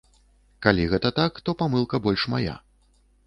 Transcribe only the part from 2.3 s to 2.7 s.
мая.